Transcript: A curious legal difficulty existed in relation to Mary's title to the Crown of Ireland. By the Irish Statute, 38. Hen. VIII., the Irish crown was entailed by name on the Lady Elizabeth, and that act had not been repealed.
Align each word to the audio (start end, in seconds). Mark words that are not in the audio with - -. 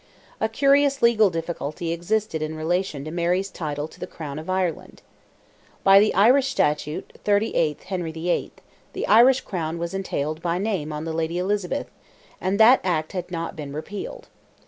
A 0.39 0.49
curious 0.49 1.03
legal 1.03 1.29
difficulty 1.29 1.91
existed 1.91 2.41
in 2.41 2.55
relation 2.57 3.05
to 3.05 3.11
Mary's 3.11 3.51
title 3.51 3.87
to 3.87 3.99
the 3.99 4.07
Crown 4.07 4.39
of 4.39 4.49
Ireland. 4.49 5.03
By 5.83 5.99
the 5.99 6.11
Irish 6.15 6.47
Statute, 6.47 7.13
38. 7.23 7.83
Hen. 7.83 8.11
VIII., 8.11 8.51
the 8.93 9.05
Irish 9.05 9.41
crown 9.41 9.77
was 9.77 9.93
entailed 9.93 10.41
by 10.41 10.57
name 10.57 10.91
on 10.91 11.05
the 11.05 11.13
Lady 11.13 11.37
Elizabeth, 11.37 11.91
and 12.41 12.59
that 12.59 12.81
act 12.83 13.11
had 13.11 13.29
not 13.29 13.55
been 13.55 13.73
repealed. 13.73 14.27